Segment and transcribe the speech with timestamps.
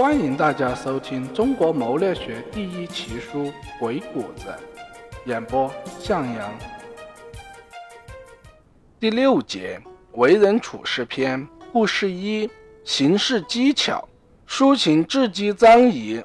[0.00, 3.44] 欢迎大家收听中国谋略学第一奇书
[3.78, 4.46] 《鬼谷子》，
[5.26, 6.50] 演播向阳。
[8.98, 9.78] 第六节
[10.12, 12.48] 为人处事篇，故事一：
[12.82, 14.08] 行事技巧。
[14.46, 16.24] 苏秦智击张仪。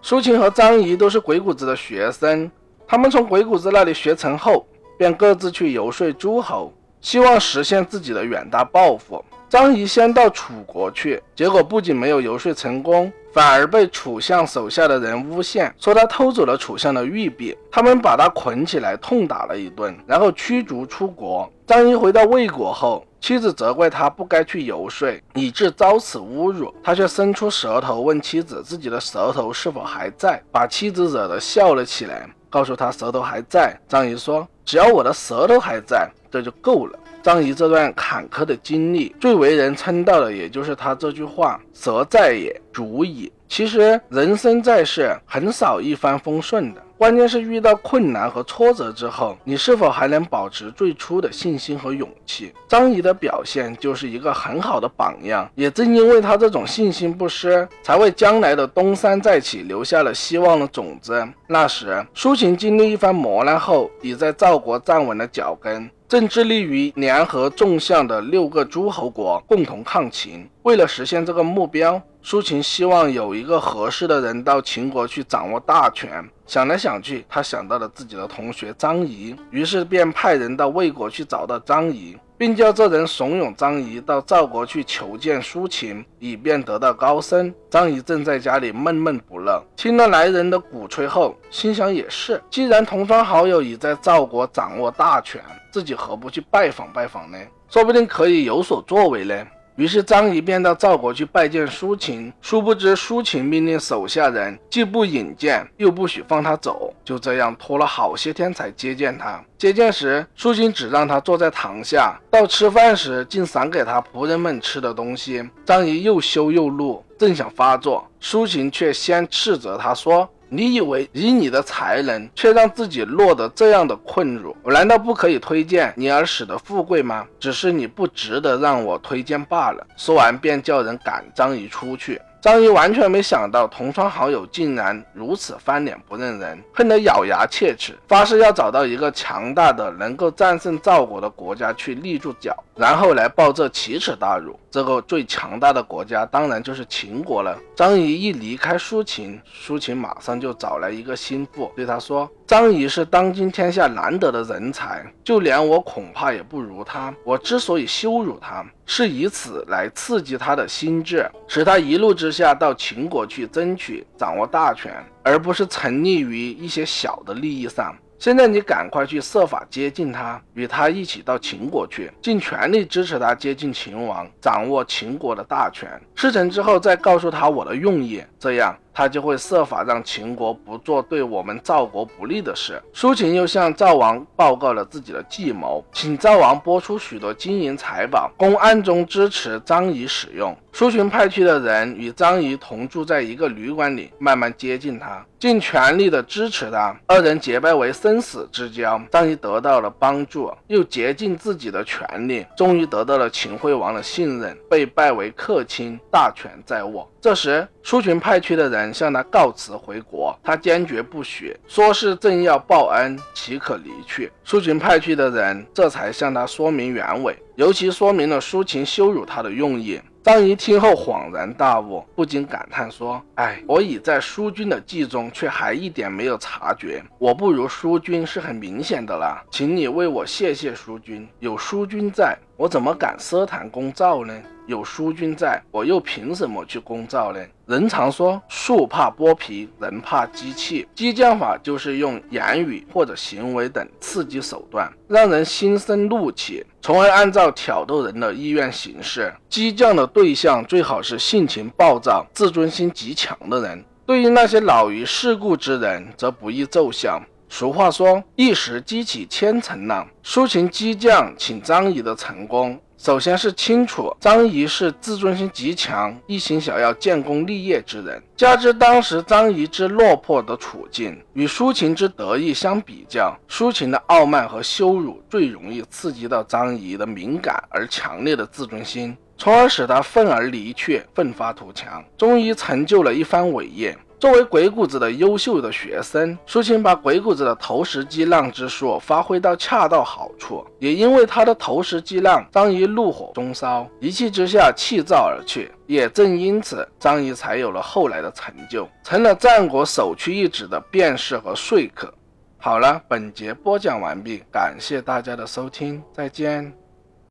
[0.00, 2.48] 苏秦和张仪都是鬼谷子的学生，
[2.86, 4.64] 他们从鬼谷子那里学成后，
[4.96, 9.24] 便各自去游说诸侯，希望实现自己的远大抱负。
[9.48, 17.56] 张仪先到楚国去，结果不仅没有游说成功，反而被楚相手下的人诬陷，说他偷走了楚相的玉璧。
[17.70, 21.50] 他们把他捆起来痛打了一顿，然后驱逐出国。
[21.66, 26.74] 张仪回到魏国后，妻子责怪他不该去游说，以致遭此侮辱。
[26.84, 33.74] 他却伸出舌头问妻子自己的舌头是否还在，把妻子惹得笑了起来，告诉他舌头还在。
[33.88, 46.82] 张仪说：“只要我的舌头还在，这就够了。”张仪这段坎坷的经历，最为人称道的，也就是他这句话：“蛇在也，足矣。”其实人生在世，很少一帆风顺的。
[46.96, 52.52] 关键是遇到困难和挫折之后，你是否还能保持最初的信心和勇气？
[52.68, 55.48] 张仪的表现就是一个很好的榜样。
[55.54, 61.26] 也正因为他这种信心不失，才为将来的东山再起留下了希望的种子。
[61.46, 65.88] 那时，苏秦经历一番磨难后，已在赵国站稳了脚跟。
[66.08, 70.48] 正致力于联合纵向的六个诸侯国共同抗秦。
[70.62, 76.22] 为了实现这个目标，苏秦希望有一个合适的人到秦国去掌握大权。
[76.46, 82.16] 想来想去，他想到了自己的同学张仪，于是便派人到魏国去找到张仪。
[82.38, 87.52] 并叫这人怂恿张仪到赵国去求见苏秦，以便得到高升。
[87.68, 97.36] 张仪正在家里闷闷不乐，听了来人的鼓吹后，心想也是，既然同窗好友已在赵国掌握大权，自己何不去拜访拜访呢？
[97.68, 99.34] 说不定可以有所作为呢。
[99.78, 109.40] 于是张仪便到赵国去拜见苏秦，殊不知苏秦命令手下人既不引荐，又不许放他走，就这样拖了好些天才接见他。
[109.56, 115.48] 接见时，苏秦只让他坐在堂下，到吃饭时竟赏给他仆人们吃的东西。
[115.64, 120.28] 张仪又羞又怒，正想发作，苏秦却先斥责他说。
[120.50, 124.56] 你以为以你的才能，却让自己落得这样的困辱？
[124.62, 127.26] 我难道不可以推荐你而使得富贵吗？
[127.38, 129.86] 只是你不值得让我推荐罢了。
[129.96, 132.20] 说完，便叫人赶张仪出去。
[132.40, 144.58] 张仪完全没想到同窗好友竟然如此翻脸不认人，恨得咬牙切齿，发誓要找到一个强大的、能够战胜赵国的国家去立住脚，然后来报这奇耻大辱。
[144.70, 147.58] 这个最强大的国家当然就是秦国了。
[147.74, 152.30] 张仪一离开苏秦，苏秦马上就找来一个心腹，对他说。
[152.48, 157.14] 张仪是当今天下难得的人才，就连我恐怕也不如他。
[157.22, 164.90] 我之所以羞辱他，是以此来刺激他的心智，使他一怒之下到秦国去争取掌握大权，
[165.22, 167.94] 而不是沉溺于一些小的利益上。
[168.18, 175.88] 现在你赶快去设法接近他，与他一起到秦国去，尽全力支持他接近秦王，掌握秦国的大权。
[176.16, 182.82] 事成之后再告诉他我的用意，这样他就会设法让秦国不做对我们赵国不利的事。
[182.92, 190.52] 苏秦又向赵王报告了自己的计谋，请赵王拨出许多金银财宝，供暗中支持张仪使用。
[190.72, 196.96] 苏秦派去的人与张仪同住在一个旅馆里，慢慢接近他，尽全力的支持他。
[197.06, 199.00] 二人结拜为生死之交。
[199.12, 207.08] 张仪得到了帮助，又竭尽自己的全力，终于得到了秦惠王的信任，被拜为客卿，大权在握。
[207.20, 214.30] 这时，苏群派去的人向他告辞回国，他坚决不许，说是正要报恩，岂可离去？
[214.44, 219.98] 苏群派去的人这才向他说明原委，尤其说明了苏秦羞辱他的用意。
[220.22, 227.02] 张仪听后恍然大悟，不禁感叹说：“哎，我已在苏君的计中，却还一点没有察觉。
[227.18, 231.26] 我不如苏君是很明显的了，请你为我谢谢苏君。
[231.38, 234.34] 有苏君在，我怎么敢奢谈攻赵呢？”
[234.66, 237.40] 有苏君在，我又凭什么去攻赵呢？
[237.64, 240.86] 人常说树怕剥皮，人怕机器。
[240.94, 249.32] 激将法就是用言语或者行为等刺激手段，让人心生怒气，从而按照挑逗人的意愿行事。
[249.48, 253.82] 激将的对象最好是性情暴躁、自尊心极强的人。
[254.04, 257.22] 对于那些老于世故之人，则不宜奏效。
[257.48, 262.78] 俗话说：“一时激起千层浪。”苏秦激将请张仪的成功。
[262.98, 279.16] 首先是清楚张仪是自尊心极强、一心想要建功立业之人，加之当时张仪之落魄的处境与抒情之得意相比较，抒情的傲慢和羞辱最容易刺激到张仪的敏感而强烈的自尊心。
[279.36, 283.96] 从而使他愤而离去，奋发图强，终于成就了一番伟业。
[284.18, 290.66] 作为鬼谷子的优秀的学生，苏秦把鬼谷子的投石击浪之术发挥到恰到好处。
[290.80, 295.70] 也因为他的投石击浪，张仪怒火中烧，一气之下弃灶而去。
[295.86, 302.12] 也正因此，张仪才有了后来的成就，成了战国首屈一指的辩士和说客。
[302.58, 306.87] 好了，本节播讲完毕，感谢大家的收听，再见。